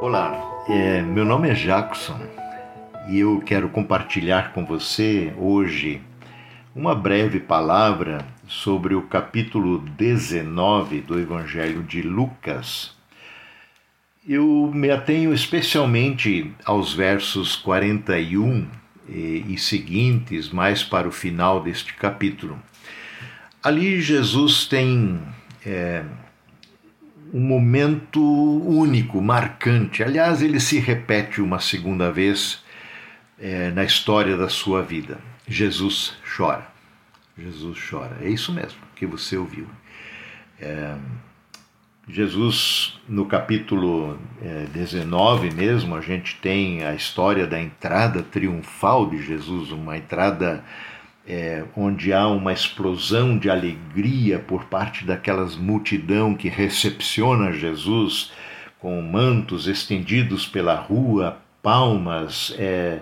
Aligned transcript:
Olá, 0.00 0.64
é, 0.66 1.02
meu 1.02 1.26
nome 1.26 1.50
é 1.50 1.52
Jackson 1.52 2.18
e 3.06 3.18
eu 3.18 3.38
quero 3.44 3.68
compartilhar 3.68 4.54
com 4.54 4.64
você 4.64 5.30
hoje 5.36 6.00
uma 6.74 6.94
breve 6.94 7.38
palavra 7.38 8.26
sobre 8.48 8.94
o 8.94 9.02
capítulo 9.02 9.78
19 9.98 11.02
do 11.02 11.20
Evangelho 11.20 11.82
de 11.82 12.00
Lucas. 12.00 12.96
Eu 14.26 14.70
me 14.74 14.90
atenho 14.90 15.34
especialmente 15.34 16.50
aos 16.64 16.94
versos 16.94 17.54
41 17.56 18.66
e, 19.06 19.44
e 19.50 19.58
seguintes, 19.58 20.48
mais 20.48 20.82
para 20.82 21.06
o 21.06 21.12
final 21.12 21.62
deste 21.62 21.92
capítulo. 21.92 22.58
Ali 23.62 24.00
Jesus 24.00 24.66
tem 24.66 25.20
é, 25.66 26.02
um 27.32 27.40
momento 27.40 28.20
único, 28.20 29.20
marcante. 29.20 30.02
Aliás, 30.02 30.42
ele 30.42 30.60
se 30.60 30.78
repete 30.78 31.40
uma 31.40 31.60
segunda 31.60 32.10
vez 32.10 32.62
é, 33.38 33.70
na 33.70 33.84
história 33.84 34.36
da 34.36 34.48
sua 34.48 34.82
vida. 34.82 35.18
Jesus 35.46 36.14
chora. 36.36 36.66
Jesus 37.38 37.78
chora. 37.88 38.18
É 38.20 38.28
isso 38.28 38.52
mesmo 38.52 38.80
que 38.94 39.06
você 39.06 39.36
ouviu. 39.36 39.66
É, 40.60 40.94
Jesus, 42.08 43.00
no 43.08 43.26
capítulo 43.26 44.18
é, 44.42 44.66
19 44.72 45.54
mesmo, 45.54 45.94
a 45.94 46.00
gente 46.00 46.36
tem 46.36 46.84
a 46.84 46.94
história 46.94 47.46
da 47.46 47.60
entrada 47.60 48.22
triunfal 48.22 49.08
de 49.08 49.22
Jesus, 49.22 49.70
uma 49.70 49.96
entrada 49.96 50.64
é, 51.26 51.64
onde 51.76 52.12
há 52.12 52.26
uma 52.26 52.52
explosão 52.52 53.38
de 53.38 53.50
alegria 53.50 54.38
por 54.38 54.64
parte 54.64 55.04
daquelas 55.04 55.56
multidão 55.56 56.34
que 56.34 56.48
recepciona 56.48 57.52
Jesus 57.52 58.32
com 58.78 59.00
mantos 59.02 59.66
estendidos 59.66 60.46
pela 60.46 60.74
rua, 60.74 61.38
palmas, 61.62 62.54
é, 62.58 63.00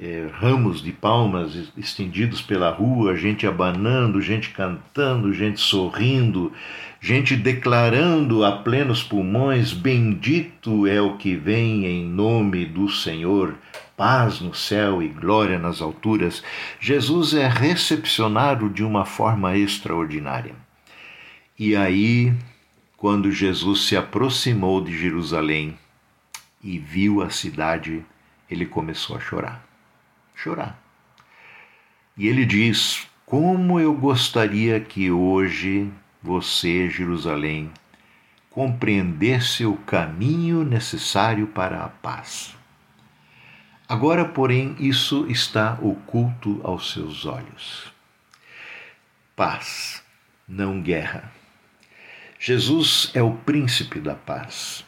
é, 0.00 0.28
ramos 0.32 0.82
de 0.82 0.90
palmas 0.90 1.70
estendidos 1.76 2.42
pela 2.42 2.70
rua, 2.70 3.16
gente 3.16 3.46
abanando, 3.46 4.20
gente 4.20 4.50
cantando, 4.50 5.32
gente 5.32 5.60
sorrindo, 5.60 6.52
gente 7.00 7.36
declarando 7.36 8.44
a 8.44 8.52
plenos 8.52 9.02
pulmões: 9.02 9.72
Bendito 9.72 10.86
é 10.86 11.00
o 11.00 11.16
que 11.16 11.36
vem 11.36 11.86
em 11.86 12.04
nome 12.04 12.64
do 12.64 12.88
Senhor 12.88 13.54
paz 13.96 14.40
no 14.40 14.54
céu 14.54 15.02
e 15.02 15.08
glória 15.08 15.58
nas 15.58 15.80
alturas, 15.80 16.42
Jesus 16.80 17.34
é 17.34 17.48
recepcionado 17.48 18.68
de 18.68 18.82
uma 18.84 19.04
forma 19.04 19.56
extraordinária. 19.56 20.54
E 21.58 21.76
aí, 21.76 22.34
quando 22.96 23.30
Jesus 23.30 23.86
se 23.86 23.96
aproximou 23.96 24.80
de 24.80 24.96
Jerusalém 24.96 25.76
e 26.62 26.78
viu 26.78 27.22
a 27.22 27.30
cidade, 27.30 28.04
ele 28.50 28.66
começou 28.66 29.16
a 29.16 29.20
chorar. 29.20 29.66
Chorar. 30.34 30.80
E 32.16 32.28
ele 32.28 32.44
diz: 32.44 33.06
Como 33.24 33.80
eu 33.80 33.94
gostaria 33.94 34.80
que 34.80 35.10
hoje 35.10 35.90
você, 36.22 36.88
Jerusalém, 36.88 37.70
compreendesse 38.50 39.64
o 39.64 39.76
caminho 39.76 40.62
necessário 40.62 41.46
para 41.46 41.82
a 41.82 41.88
paz. 41.88 42.54
Agora, 43.92 44.24
porém, 44.24 44.74
isso 44.78 45.26
está 45.28 45.78
oculto 45.82 46.62
aos 46.64 46.94
seus 46.94 47.26
olhos. 47.26 47.92
Paz, 49.36 50.02
não 50.48 50.80
guerra. 50.80 51.30
Jesus 52.40 53.10
é 53.12 53.22
o 53.22 53.34
príncipe 53.34 54.00
da 54.00 54.14
paz. 54.14 54.82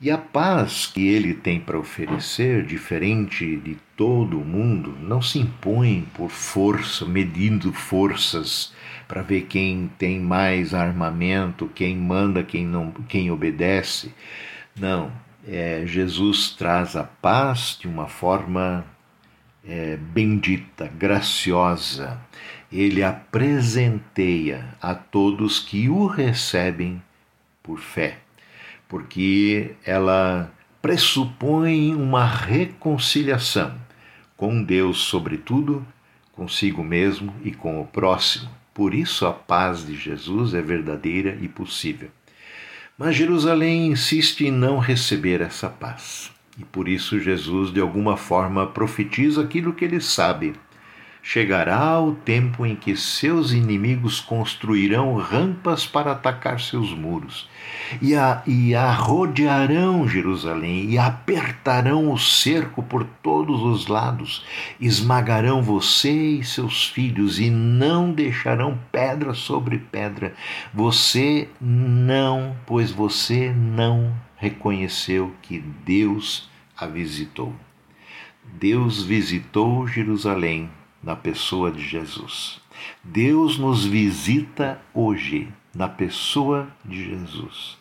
E 0.00 0.10
a 0.10 0.18
paz 0.18 0.84
que 0.84 1.06
ele 1.06 1.32
tem 1.32 1.60
para 1.60 1.78
oferecer, 1.78 2.66
diferente 2.66 3.56
de 3.56 3.76
todo 3.96 4.40
o 4.40 4.44
mundo, 4.44 4.98
não 5.00 5.22
se 5.22 5.38
impõe 5.38 6.04
por 6.12 6.28
força, 6.28 7.06
medindo 7.06 7.72
forças 7.72 8.74
para 9.06 9.22
ver 9.22 9.42
quem 9.42 9.88
tem 9.96 10.18
mais 10.18 10.74
armamento, 10.74 11.70
quem 11.72 11.96
manda, 11.96 12.42
quem 12.42 12.66
não, 12.66 12.90
quem 13.06 13.30
obedece. 13.30 14.12
Não, 14.76 15.12
é, 15.46 15.84
Jesus 15.86 16.50
traz 16.50 16.96
a 16.96 17.04
paz 17.04 17.76
de 17.80 17.86
uma 17.86 18.06
forma 18.06 18.84
é, 19.66 19.96
bendita, 19.96 20.88
graciosa. 20.88 22.20
Ele 22.72 23.02
a 23.02 23.12
presenteia 23.12 24.66
a 24.80 24.94
todos 24.94 25.60
que 25.60 25.88
o 25.88 26.06
recebem 26.06 27.02
por 27.62 27.78
fé, 27.78 28.18
porque 28.88 29.76
ela 29.84 30.52
pressupõe 30.82 31.94
uma 31.94 32.26
reconciliação 32.26 33.74
com 34.36 34.62
Deus, 34.62 34.98
sobretudo, 34.98 35.86
consigo 36.32 36.82
mesmo 36.82 37.32
e 37.42 37.52
com 37.52 37.80
o 37.80 37.86
próximo. 37.86 38.50
Por 38.74 38.92
isso 38.92 39.24
a 39.24 39.32
paz 39.32 39.86
de 39.86 39.94
Jesus 39.94 40.52
é 40.52 40.60
verdadeira 40.60 41.38
e 41.40 41.48
possível. 41.48 42.10
Mas 42.96 43.16
Jerusalém 43.16 43.88
insiste 43.88 44.46
em 44.46 44.52
não 44.52 44.78
receber 44.78 45.40
essa 45.40 45.68
paz. 45.68 46.30
E 46.56 46.64
por 46.64 46.88
isso 46.88 47.18
Jesus, 47.18 47.72
de 47.72 47.80
alguma 47.80 48.16
forma, 48.16 48.68
profetiza 48.68 49.42
aquilo 49.42 49.72
que 49.72 49.84
ele 49.84 50.00
sabe. 50.00 50.54
Chegará 51.26 51.98
o 51.98 52.14
tempo 52.14 52.66
em 52.66 52.76
que 52.76 52.94
seus 52.94 53.52
inimigos 53.52 54.20
construirão 54.20 55.16
rampas 55.16 55.86
para 55.86 56.12
atacar 56.12 56.60
seus 56.60 56.92
muros, 56.92 57.48
e 58.02 58.14
a, 58.14 58.42
e 58.46 58.74
a 58.74 58.92
rodearão 58.92 60.06
Jerusalém, 60.06 60.90
e 60.90 60.98
apertarão 60.98 62.12
o 62.12 62.18
cerco 62.18 62.82
por 62.82 63.04
todos 63.22 63.62
os 63.62 63.86
lados, 63.86 64.44
esmagarão 64.78 65.62
você 65.62 66.12
e 66.12 66.44
seus 66.44 66.88
filhos, 66.88 67.40
e 67.40 67.48
não 67.48 68.12
deixarão 68.12 68.78
pedra 68.92 69.32
sobre 69.32 69.78
pedra. 69.78 70.34
Você 70.74 71.48
não, 71.58 72.54
pois 72.66 72.90
você 72.90 73.50
não 73.50 74.14
reconheceu 74.36 75.34
que 75.40 75.58
Deus 75.86 76.50
a 76.76 76.86
visitou. 76.86 77.54
Deus 78.60 79.02
visitou 79.02 79.88
Jerusalém 79.88 80.68
na 81.04 81.14
pessoa 81.14 81.70
de 81.70 81.86
Jesus. 81.86 82.60
Deus 83.02 83.58
nos 83.58 83.84
visita 83.84 84.80
hoje 84.94 85.52
na 85.74 85.86
pessoa 85.86 86.68
de 86.84 87.04
Jesus. 87.04 87.76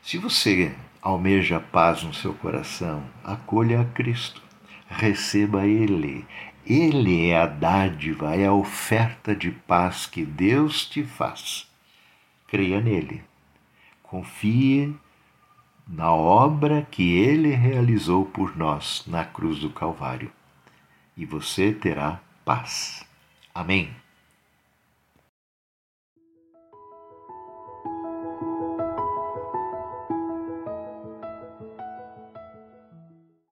Se 0.00 0.18
você 0.18 0.74
almeja 1.02 1.58
paz 1.58 2.02
no 2.02 2.14
seu 2.14 2.32
coração, 2.32 3.02
acolha 3.24 3.80
a 3.80 3.84
Cristo, 3.84 4.40
receba 4.88 5.66
Ele. 5.66 6.24
Ele 6.64 7.28
é 7.28 7.42
a 7.42 7.46
dádiva, 7.46 8.34
é 8.36 8.46
a 8.46 8.52
oferta 8.52 9.34
de 9.34 9.50
paz 9.50 10.06
que 10.06 10.24
Deus 10.24 10.86
te 10.86 11.02
faz. 11.02 11.66
Creia 12.46 12.80
nele. 12.80 13.22
Confie 14.02 14.94
na 15.86 16.12
obra 16.12 16.86
que 16.90 17.16
ele 17.16 17.54
realizou 17.54 18.26
por 18.26 18.56
nós 18.56 19.04
na 19.06 19.24
cruz 19.24 19.58
do 19.58 19.70
Calvário. 19.70 20.30
E 21.16 21.24
você 21.24 21.72
terá 21.72 22.20
paz. 22.48 23.04
Amém. 23.54 23.94